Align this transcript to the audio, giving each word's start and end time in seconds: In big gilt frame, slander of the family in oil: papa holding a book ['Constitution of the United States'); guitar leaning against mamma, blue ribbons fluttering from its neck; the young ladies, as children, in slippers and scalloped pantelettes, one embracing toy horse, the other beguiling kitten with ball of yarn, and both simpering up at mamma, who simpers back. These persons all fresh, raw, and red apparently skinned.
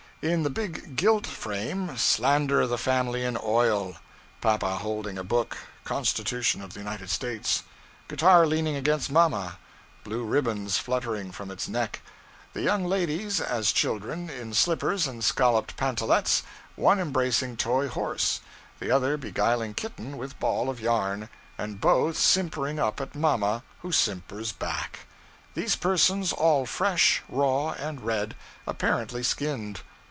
In 0.23 0.43
big 0.53 0.95
gilt 0.95 1.25
frame, 1.25 1.97
slander 1.97 2.61
of 2.61 2.69
the 2.69 2.77
family 2.77 3.23
in 3.25 3.39
oil: 3.41 3.95
papa 4.39 4.75
holding 4.75 5.17
a 5.17 5.23
book 5.23 5.57
['Constitution 5.83 6.61
of 6.61 6.73
the 6.73 6.79
United 6.79 7.09
States'); 7.09 7.63
guitar 8.07 8.45
leaning 8.45 8.75
against 8.75 9.09
mamma, 9.11 9.57
blue 10.03 10.23
ribbons 10.23 10.77
fluttering 10.77 11.31
from 11.31 11.49
its 11.49 11.67
neck; 11.67 12.03
the 12.53 12.61
young 12.61 12.85
ladies, 12.85 13.41
as 13.41 13.71
children, 13.71 14.29
in 14.29 14.53
slippers 14.53 15.07
and 15.07 15.23
scalloped 15.23 15.75
pantelettes, 15.75 16.43
one 16.75 16.99
embracing 16.99 17.57
toy 17.57 17.87
horse, 17.87 18.41
the 18.79 18.91
other 18.91 19.17
beguiling 19.17 19.73
kitten 19.73 20.19
with 20.19 20.39
ball 20.39 20.69
of 20.69 20.79
yarn, 20.79 21.29
and 21.57 21.81
both 21.81 22.15
simpering 22.15 22.77
up 22.77 23.01
at 23.01 23.15
mamma, 23.15 23.63
who 23.79 23.91
simpers 23.91 24.51
back. 24.51 25.07
These 25.55 25.75
persons 25.77 26.31
all 26.31 26.67
fresh, 26.67 27.23
raw, 27.27 27.71
and 27.71 28.01
red 28.01 28.35
apparently 28.67 29.23
skinned. 29.23 29.81